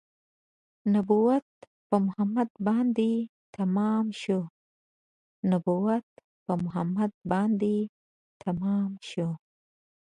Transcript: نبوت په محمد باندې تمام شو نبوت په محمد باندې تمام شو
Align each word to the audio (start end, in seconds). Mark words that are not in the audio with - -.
نبوت 0.93 1.49
په 1.87 1.95
محمد 2.05 2.49
باندې 2.67 3.11
تمام 3.57 4.05
شو 4.21 4.41
نبوت 5.49 6.07
په 6.45 6.53
محمد 6.63 7.11
باندې 7.31 7.75
تمام 8.43 8.91
شو 9.09 9.29